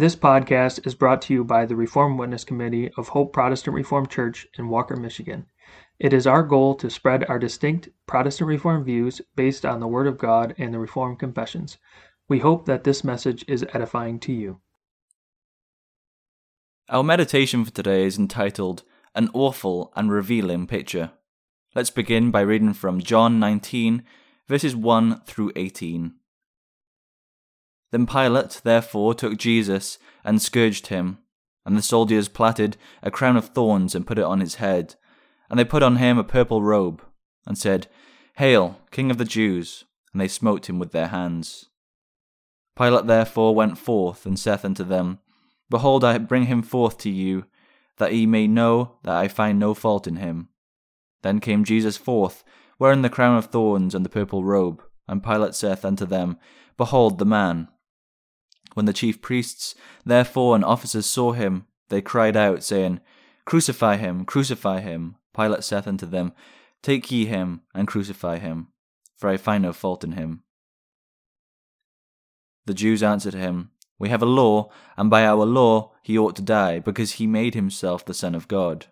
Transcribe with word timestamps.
This 0.00 0.16
podcast 0.16 0.86
is 0.86 0.94
brought 0.94 1.20
to 1.20 1.34
you 1.34 1.44
by 1.44 1.66
the 1.66 1.76
Reformed 1.76 2.18
Witness 2.18 2.42
Committee 2.42 2.90
of 2.96 3.08
Hope 3.08 3.34
Protestant 3.34 3.74
Reformed 3.74 4.08
Church 4.08 4.46
in 4.56 4.70
Walker, 4.70 4.96
Michigan. 4.96 5.44
It 5.98 6.14
is 6.14 6.26
our 6.26 6.42
goal 6.42 6.74
to 6.76 6.88
spread 6.88 7.26
our 7.28 7.38
distinct 7.38 7.90
Protestant 8.06 8.48
Reformed 8.48 8.86
views 8.86 9.20
based 9.36 9.66
on 9.66 9.78
the 9.78 9.86
Word 9.86 10.06
of 10.06 10.16
God 10.16 10.54
and 10.56 10.72
the 10.72 10.78
Reformed 10.78 11.18
Confessions. 11.18 11.76
We 12.30 12.38
hope 12.38 12.64
that 12.64 12.82
this 12.82 13.04
message 13.04 13.44
is 13.46 13.66
edifying 13.74 14.18
to 14.20 14.32
you. 14.32 14.62
Our 16.88 17.04
meditation 17.04 17.62
for 17.66 17.70
today 17.70 18.04
is 18.04 18.16
entitled 18.16 18.84
An 19.14 19.28
Awful 19.34 19.92
and 19.94 20.10
Revealing 20.10 20.66
Picture. 20.66 21.10
Let's 21.74 21.90
begin 21.90 22.30
by 22.30 22.40
reading 22.40 22.72
from 22.72 23.02
John 23.02 23.38
19, 23.38 24.02
verses 24.48 24.74
1 24.74 25.20
through 25.26 25.52
18. 25.56 26.14
Then 27.90 28.06
Pilate 28.06 28.60
therefore 28.62 29.14
took 29.14 29.36
Jesus 29.36 29.98
and 30.24 30.40
scourged 30.40 30.88
him, 30.88 31.18
and 31.64 31.76
the 31.76 31.82
soldiers 31.82 32.28
plaited 32.28 32.76
a 33.02 33.10
crown 33.10 33.36
of 33.36 33.46
thorns 33.46 33.94
and 33.94 34.06
put 34.06 34.18
it 34.18 34.24
on 34.24 34.40
his 34.40 34.56
head, 34.56 34.94
and 35.48 35.58
they 35.58 35.64
put 35.64 35.82
on 35.82 35.96
him 35.96 36.18
a 36.18 36.24
purple 36.24 36.62
robe, 36.62 37.02
and 37.46 37.58
said, 37.58 37.88
Hail, 38.36 38.80
King 38.90 39.10
of 39.10 39.18
the 39.18 39.24
Jews! 39.24 39.84
And 40.12 40.20
they 40.20 40.28
smote 40.28 40.68
him 40.68 40.78
with 40.78 40.92
their 40.92 41.08
hands. 41.08 41.66
Pilate 42.76 43.06
therefore 43.06 43.54
went 43.54 43.78
forth 43.78 44.26
and 44.26 44.38
saith 44.38 44.64
unto 44.64 44.82
them, 44.82 45.18
Behold, 45.68 46.02
I 46.02 46.18
bring 46.18 46.46
him 46.46 46.62
forth 46.62 46.98
to 46.98 47.10
you, 47.10 47.44
that 47.98 48.12
ye 48.14 48.26
may 48.26 48.46
know 48.46 48.98
that 49.04 49.14
I 49.14 49.28
find 49.28 49.58
no 49.58 49.74
fault 49.74 50.06
in 50.06 50.16
him. 50.16 50.48
Then 51.22 51.38
came 51.38 51.64
Jesus 51.64 51.96
forth, 51.96 52.42
wearing 52.78 53.02
the 53.02 53.10
crown 53.10 53.36
of 53.36 53.46
thorns 53.46 53.94
and 53.94 54.04
the 54.04 54.08
purple 54.08 54.42
robe, 54.42 54.82
and 55.06 55.22
Pilate 55.22 55.54
saith 55.54 55.84
unto 55.84 56.06
them, 56.06 56.38
Behold 56.76 57.18
the 57.18 57.26
man. 57.26 57.68
When 58.74 58.86
the 58.86 58.92
chief 58.92 59.20
priests, 59.20 59.74
therefore, 60.04 60.54
and 60.54 60.64
officers 60.64 61.06
saw 61.06 61.32
him, 61.32 61.66
they 61.88 62.00
cried 62.00 62.36
out, 62.36 62.62
saying, 62.62 63.00
Crucify 63.44 63.96
him, 63.96 64.24
crucify 64.24 64.80
him. 64.80 65.16
Pilate 65.34 65.64
saith 65.64 65.86
unto 65.86 66.06
them, 66.06 66.32
Take 66.82 67.10
ye 67.10 67.26
him, 67.26 67.62
and 67.74 67.88
crucify 67.88 68.38
him, 68.38 68.68
for 69.16 69.28
I 69.28 69.36
find 69.36 69.62
no 69.62 69.72
fault 69.72 70.04
in 70.04 70.12
him. 70.12 70.42
The 72.66 72.74
Jews 72.74 73.02
answered 73.02 73.34
him, 73.34 73.70
We 73.98 74.08
have 74.08 74.22
a 74.22 74.26
law, 74.26 74.70
and 74.96 75.10
by 75.10 75.24
our 75.24 75.44
law 75.44 75.92
he 76.02 76.16
ought 76.16 76.36
to 76.36 76.42
die, 76.42 76.78
because 76.78 77.12
he 77.12 77.26
made 77.26 77.54
himself 77.54 78.04
the 78.04 78.14
Son 78.14 78.34
of 78.34 78.48
God. 78.48 78.86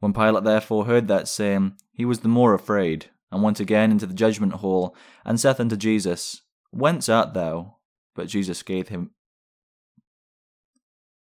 When 0.00 0.12
Pilate 0.12 0.44
therefore 0.44 0.86
heard 0.86 1.08
that 1.08 1.28
saying, 1.28 1.74
he 1.92 2.04
was 2.04 2.20
the 2.20 2.28
more 2.28 2.54
afraid, 2.54 3.10
and 3.30 3.42
went 3.42 3.60
again 3.60 3.90
into 3.90 4.06
the 4.06 4.14
judgment 4.14 4.54
hall, 4.54 4.94
and 5.24 5.38
saith 5.38 5.60
unto 5.60 5.76
Jesus, 5.76 6.42
Whence 6.70 7.08
art 7.08 7.34
thou? 7.34 7.76
But 8.14 8.28
Jesus 8.28 8.62
gave 8.62 8.88
him. 8.88 9.10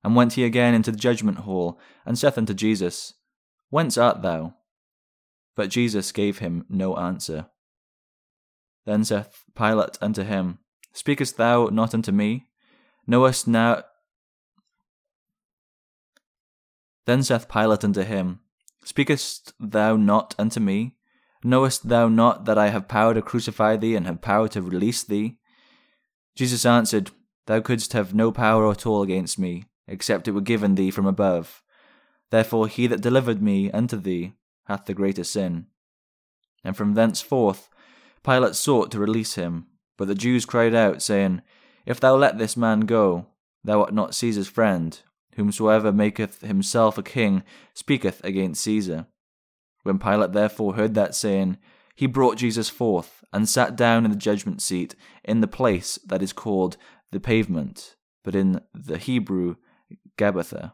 And 0.03 0.15
went 0.15 0.33
he 0.33 0.43
again 0.43 0.73
into 0.73 0.91
the 0.91 0.97
judgment 0.97 1.39
hall, 1.39 1.79
and 2.05 2.17
saith 2.19 2.37
unto 2.37 2.53
Jesus, 2.53 3.13
Whence 3.69 3.97
art 3.97 4.21
thou? 4.21 4.55
But 5.55 5.69
Jesus 5.69 6.11
gave 6.11 6.39
him 6.39 6.65
no 6.69 6.97
answer. 6.97 7.47
Then 8.85 9.05
saith 9.05 9.45
Pilate 9.55 9.97
unto 10.01 10.23
him, 10.23 10.59
Speakest 10.93 11.37
thou 11.37 11.67
not 11.67 11.93
unto 11.93 12.11
me? 12.11 12.47
Knowest 13.07 13.47
now. 13.47 13.83
Then 17.05 17.23
saith 17.23 17.47
Pilate 17.49 17.83
unto 17.83 18.03
him, 18.03 18.39
Speakest 18.83 19.53
thou 19.59 19.95
not 19.95 20.35
unto 20.37 20.59
me? 20.59 20.97
Knowest 21.43 21.89
thou 21.89 22.07
not 22.07 22.45
that 22.45 22.57
I 22.57 22.69
have 22.69 22.87
power 22.87 23.13
to 23.13 23.21
crucify 23.21 23.75
thee 23.75 23.95
and 23.95 24.05
have 24.05 24.21
power 24.21 24.47
to 24.49 24.61
release 24.61 25.03
thee? 25.03 25.37
Jesus 26.35 26.65
answered, 26.65 27.11
Thou 27.47 27.59
couldst 27.59 27.93
have 27.93 28.13
no 28.13 28.31
power 28.31 28.69
at 28.71 28.85
all 28.85 29.01
against 29.01 29.37
me, 29.37 29.65
except 29.87 30.27
it 30.27 30.31
were 30.31 30.41
given 30.41 30.75
thee 30.75 30.91
from 30.91 31.05
above. 31.05 31.61
Therefore 32.31 32.67
he 32.67 32.87
that 32.87 33.01
delivered 33.01 33.41
me 33.41 33.69
unto 33.71 33.97
thee 33.97 34.33
hath 34.65 34.85
the 34.85 34.93
greater 34.93 35.23
sin. 35.23 35.67
And 36.63 36.77
from 36.77 36.93
thenceforth 36.93 37.69
Pilate 38.23 38.55
sought 38.55 38.89
to 38.91 38.99
release 38.99 39.35
him, 39.35 39.67
but 39.97 40.07
the 40.07 40.15
Jews 40.15 40.45
cried 40.45 40.73
out, 40.73 41.01
saying, 41.01 41.41
If 41.85 41.99
thou 41.99 42.15
let 42.15 42.37
this 42.37 42.55
man 42.55 42.81
go, 42.81 43.27
thou 43.63 43.81
art 43.81 43.93
not 43.93 44.15
Caesar's 44.15 44.47
friend. 44.47 44.97
Whomsoever 45.35 45.91
maketh 45.91 46.41
himself 46.41 46.97
a 46.97 47.03
king 47.03 47.43
speaketh 47.73 48.23
against 48.23 48.61
Caesar. 48.63 49.07
When 49.83 49.99
Pilate 49.99 50.31
therefore 50.31 50.75
heard 50.75 50.93
that 50.95 51.13
saying, 51.15 51.57
he 51.95 52.07
brought 52.07 52.37
Jesus 52.37 52.69
forth, 52.69 53.23
and 53.31 53.47
sat 53.47 53.75
down 53.75 54.05
in 54.05 54.11
the 54.11 54.17
judgment 54.17 54.61
seat 54.61 54.95
in 55.23 55.41
the 55.41 55.47
place 55.47 55.99
that 56.05 56.21
is 56.21 56.33
called 56.33 56.77
the 57.11 57.19
pavement, 57.19 57.95
but 58.23 58.35
in 58.35 58.61
the 58.73 58.97
Hebrew 58.97 59.55
Gabbatha. 60.17 60.73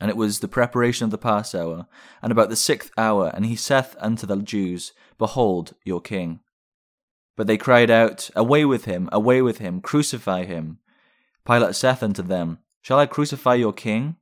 And 0.00 0.10
it 0.10 0.16
was 0.16 0.40
the 0.40 0.48
preparation 0.48 1.04
of 1.04 1.10
the 1.10 1.18
Passover, 1.18 1.86
and 2.22 2.32
about 2.32 2.48
the 2.48 2.56
sixth 2.56 2.90
hour, 2.96 3.30
and 3.34 3.46
he 3.46 3.56
saith 3.56 3.94
unto 4.00 4.26
the 4.26 4.36
Jews, 4.36 4.92
Behold 5.18 5.74
your 5.84 6.00
king. 6.00 6.40
But 7.36 7.46
they 7.46 7.56
cried 7.56 7.90
out, 7.90 8.30
Away 8.34 8.64
with 8.64 8.86
him, 8.86 9.08
away 9.12 9.42
with 9.42 9.58
him, 9.58 9.80
crucify 9.80 10.44
him. 10.44 10.78
Pilate 11.46 11.74
saith 11.74 12.02
unto 12.02 12.22
them, 12.22 12.58
Shall 12.82 12.98
I 12.98 13.06
crucify 13.06 13.54
your 13.54 13.72
king? 13.72 14.16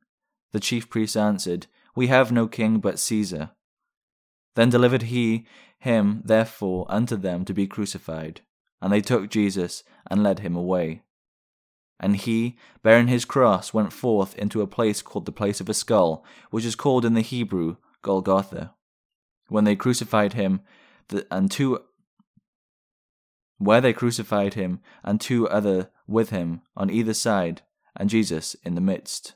The 0.53 0.61
chief 0.61 0.91
priests 0.91 1.17
answered, 1.17 1.67
we 1.95 2.07
have 2.09 2.33
no 2.33 2.47
king 2.47 2.79
but 2.79 2.99
Caesar. 2.99 3.51
Then 4.55 4.71
delivered 4.71 5.03
he 5.03 5.47
him 5.79 6.23
therefore 6.25 6.87
unto 6.89 7.17
them 7.17 7.45
to 7.45 7.53
be 7.53 7.67
crucified. 7.67 8.41
And 8.81 8.93
they 8.93 9.01
took 9.01 9.31
Jesus 9.31 9.83
and 10.09 10.23
led 10.23 10.41
him 10.41 10.55
away. 10.55 11.03
And 11.99 12.17
he, 12.17 12.57
bearing 12.83 13.09
his 13.09 13.25
cross, 13.25 13.73
went 13.73 13.93
forth 13.93 14.37
into 14.37 14.61
a 14.61 14.67
place 14.67 15.03
called 15.03 15.27
the 15.27 15.33
place 15.33 15.61
of 15.61 15.69
a 15.69 15.75
skull, 15.75 16.25
which 16.51 16.65
is 16.65 16.75
called 16.75 17.05
in 17.05 17.15
the 17.15 17.21
Hebrew 17.21 17.77
Golgotha. 18.03 18.75
When 19.49 19.65
they 19.65 19.77
crucified 19.77 20.33
him, 20.33 20.61
the, 21.09 21.27
and 21.31 21.51
two 21.51 21.81
where 23.59 23.81
they 23.81 23.93
crucified 23.93 24.55
him, 24.55 24.81
and 25.05 25.21
two 25.21 25.49
other 25.49 25.91
with 26.09 26.31
him 26.31 26.63
on 26.77 26.91
either 26.91 27.15
side, 27.15 27.63
and 27.95 28.11
Jesus 28.11 28.57
in 28.65 28.75
the 28.75 28.81
midst. 28.81 29.35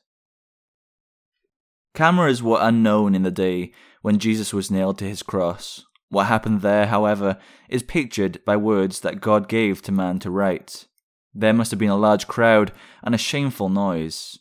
Cameras 1.97 2.43
were 2.43 2.59
unknown 2.61 3.15
in 3.15 3.23
the 3.23 3.31
day 3.31 3.73
when 4.03 4.19
Jesus 4.19 4.53
was 4.53 4.71
nailed 4.71 4.99
to 4.99 5.09
his 5.09 5.23
cross. 5.23 5.87
What 6.11 6.27
happened 6.27 6.61
there, 6.61 6.89
however, 6.89 7.39
is 7.71 7.83
pictured 7.83 8.45
by 8.45 8.59
words 8.59 9.01
that 9.01 9.23
God 9.23 9.49
gave 9.49 9.81
to 9.81 9.93
man 9.93 10.19
to 10.19 10.31
write. 10.31 10.89
There 11.33 11.55
must 11.55 11.71
have 11.71 11.81
been 11.81 11.89
a 11.89 11.97
large 11.97 12.29
crowd 12.29 12.71
and 13.03 13.15
a 13.15 13.19
shameful 13.19 13.71
noise. 13.71 14.39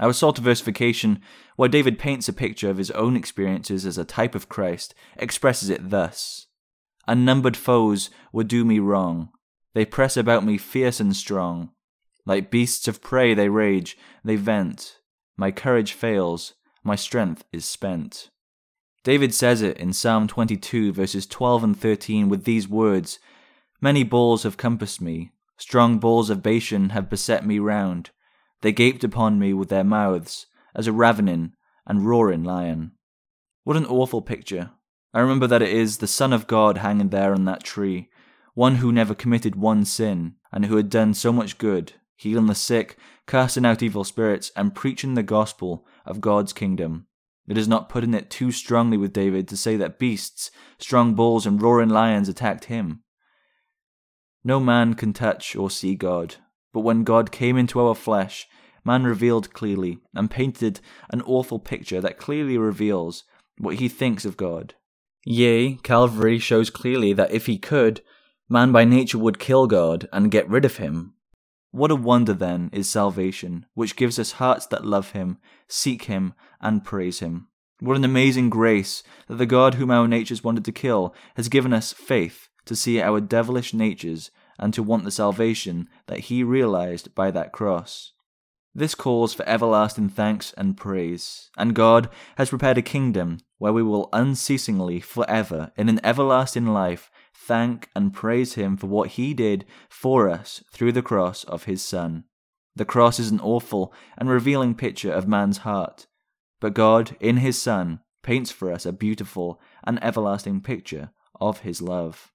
Our 0.00 0.12
Psalterversification, 0.12 1.20
where 1.56 1.68
David 1.68 1.98
paints 1.98 2.30
a 2.30 2.32
picture 2.32 2.70
of 2.70 2.78
his 2.78 2.90
own 2.92 3.14
experiences 3.14 3.84
as 3.84 3.98
a 3.98 4.04
type 4.06 4.34
of 4.34 4.48
Christ, 4.48 4.94
expresses 5.18 5.68
it 5.68 5.90
thus 5.90 6.46
Unnumbered 7.06 7.58
foes 7.58 8.08
would 8.32 8.48
do 8.48 8.64
me 8.64 8.78
wrong. 8.78 9.28
They 9.74 9.84
press 9.84 10.16
about 10.16 10.46
me 10.46 10.56
fierce 10.56 10.98
and 10.98 11.14
strong. 11.14 11.72
Like 12.24 12.50
beasts 12.50 12.88
of 12.88 13.02
prey 13.02 13.34
they 13.34 13.50
rage, 13.50 13.98
they 14.24 14.36
vent. 14.36 14.96
My 15.36 15.50
courage 15.50 15.92
fails, 15.92 16.54
my 16.86 16.94
strength 16.96 17.44
is 17.52 17.64
spent. 17.64 18.30
David 19.02 19.34
says 19.34 19.60
it 19.60 19.76
in 19.76 19.92
Psalm 19.92 20.26
22, 20.26 20.92
verses 20.92 21.26
12 21.26 21.64
and 21.64 21.78
13, 21.78 22.28
with 22.28 22.44
these 22.44 22.68
words 22.68 23.18
Many 23.80 24.04
bulls 24.04 24.44
have 24.44 24.56
compassed 24.56 25.00
me, 25.00 25.32
strong 25.58 25.98
bulls 25.98 26.30
of 26.30 26.42
Bashan 26.42 26.90
have 26.90 27.10
beset 27.10 27.44
me 27.44 27.58
round. 27.58 28.10
They 28.62 28.72
gaped 28.72 29.04
upon 29.04 29.38
me 29.38 29.52
with 29.52 29.68
their 29.68 29.84
mouths, 29.84 30.46
as 30.74 30.86
a 30.86 30.92
ravening 30.92 31.52
and 31.86 32.06
roaring 32.06 32.42
lion. 32.42 32.92
What 33.64 33.76
an 33.76 33.86
awful 33.86 34.22
picture. 34.22 34.70
I 35.12 35.20
remember 35.20 35.46
that 35.46 35.62
it 35.62 35.70
is 35.70 35.98
the 35.98 36.06
Son 36.06 36.32
of 36.32 36.46
God 36.46 36.78
hanging 36.78 37.10
there 37.10 37.34
on 37.34 37.44
that 37.46 37.64
tree, 37.64 38.08
one 38.54 38.76
who 38.76 38.92
never 38.92 39.14
committed 39.14 39.56
one 39.56 39.84
sin, 39.84 40.34
and 40.52 40.66
who 40.66 40.76
had 40.76 40.88
done 40.88 41.14
so 41.14 41.32
much 41.32 41.58
good, 41.58 41.94
healing 42.16 42.46
the 42.46 42.54
sick, 42.54 42.96
casting 43.26 43.64
out 43.64 43.82
evil 43.82 44.04
spirits, 44.04 44.50
and 44.56 44.74
preaching 44.74 45.14
the 45.14 45.22
gospel 45.22 45.86
of 46.04 46.20
God's 46.20 46.52
kingdom. 46.52 47.06
It 47.48 47.56
is 47.56 47.68
not 47.68 47.88
putting 47.88 48.14
it 48.14 48.30
too 48.30 48.50
strongly 48.50 48.96
with 48.96 49.12
David 49.12 49.46
to 49.48 49.56
say 49.56 49.76
that 49.76 49.98
beasts, 49.98 50.50
strong 50.78 51.14
bulls, 51.14 51.46
and 51.46 51.60
roaring 51.60 51.90
lions 51.90 52.28
attacked 52.28 52.64
him. 52.64 53.02
No 54.42 54.58
man 54.58 54.94
can 54.94 55.12
touch 55.12 55.54
or 55.54 55.70
see 55.70 55.94
God, 55.94 56.36
but 56.72 56.80
when 56.80 57.04
God 57.04 57.30
came 57.30 57.56
into 57.56 57.80
our 57.80 57.94
flesh, 57.94 58.46
man 58.84 59.04
revealed 59.04 59.52
clearly 59.52 59.98
and 60.14 60.30
painted 60.30 60.80
an 61.10 61.22
awful 61.22 61.58
picture 61.58 62.00
that 62.00 62.18
clearly 62.18 62.56
reveals 62.56 63.24
what 63.58 63.76
he 63.76 63.88
thinks 63.88 64.24
of 64.24 64.36
God. 64.36 64.74
Yea, 65.24 65.74
Calvary 65.82 66.38
shows 66.38 66.70
clearly 66.70 67.12
that 67.12 67.32
if 67.32 67.46
he 67.46 67.58
could, 67.58 68.00
man 68.48 68.70
by 68.70 68.84
nature 68.84 69.18
would 69.18 69.40
kill 69.40 69.66
God 69.66 70.08
and 70.12 70.30
get 70.30 70.48
rid 70.48 70.64
of 70.64 70.76
him, 70.76 71.14
what 71.76 71.90
a 71.90 71.94
wonder, 71.94 72.32
then, 72.32 72.70
is 72.72 72.90
salvation, 72.90 73.66
which 73.74 73.96
gives 73.96 74.18
us 74.18 74.32
hearts 74.32 74.64
that 74.68 74.86
love 74.86 75.10
Him, 75.10 75.36
seek 75.68 76.04
Him, 76.04 76.32
and 76.58 76.82
praise 76.82 77.18
Him. 77.18 77.48
What 77.80 77.98
an 77.98 78.04
amazing 78.04 78.48
grace 78.48 79.02
that 79.28 79.34
the 79.34 79.44
God 79.44 79.74
whom 79.74 79.90
our 79.90 80.08
natures 80.08 80.42
wanted 80.42 80.64
to 80.64 80.72
kill 80.72 81.14
has 81.34 81.50
given 81.50 81.74
us 81.74 81.92
faith 81.92 82.48
to 82.64 82.74
see 82.74 83.02
our 83.02 83.20
devilish 83.20 83.74
natures 83.74 84.30
and 84.58 84.72
to 84.72 84.82
want 84.82 85.04
the 85.04 85.10
salvation 85.10 85.86
that 86.06 86.20
he 86.20 86.42
realized 86.42 87.14
by 87.14 87.30
that 87.30 87.52
cross. 87.52 88.12
This 88.78 88.94
calls 88.94 89.32
for 89.32 89.48
everlasting 89.48 90.10
thanks 90.10 90.52
and 90.52 90.76
praise, 90.76 91.48
and 91.56 91.74
God 91.74 92.10
has 92.36 92.50
prepared 92.50 92.76
a 92.76 92.82
kingdom 92.82 93.38
where 93.56 93.72
we 93.72 93.82
will 93.82 94.10
unceasingly, 94.12 95.00
forever, 95.00 95.72
in 95.78 95.88
an 95.88 95.98
everlasting 96.04 96.66
life, 96.66 97.10
thank 97.34 97.88
and 97.96 98.12
praise 98.12 98.52
Him 98.52 98.76
for 98.76 98.86
what 98.86 99.12
He 99.12 99.32
did 99.32 99.64
for 99.88 100.28
us 100.28 100.62
through 100.70 100.92
the 100.92 101.00
cross 101.00 101.42
of 101.44 101.64
His 101.64 101.82
Son. 101.82 102.24
The 102.74 102.84
cross 102.84 103.18
is 103.18 103.30
an 103.30 103.40
awful 103.40 103.94
and 104.18 104.28
revealing 104.28 104.74
picture 104.74 105.10
of 105.10 105.26
man's 105.26 105.58
heart, 105.58 106.06
but 106.60 106.74
God, 106.74 107.16
in 107.18 107.38
His 107.38 107.60
Son, 107.60 108.00
paints 108.22 108.50
for 108.50 108.70
us 108.70 108.84
a 108.84 108.92
beautiful 108.92 109.58
and 109.84 109.98
everlasting 110.04 110.60
picture 110.60 111.12
of 111.40 111.60
His 111.60 111.80
love. 111.80 112.30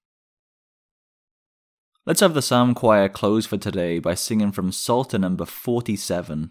Let's 2.04 2.18
have 2.18 2.34
the 2.34 2.42
Psalm 2.42 2.74
Choir 2.74 3.08
close 3.08 3.46
for 3.46 3.56
today 3.56 4.00
by 4.00 4.14
singing 4.14 4.50
from 4.50 4.72
Psalter 4.72 5.18
number 5.18 5.44
47. 5.44 6.50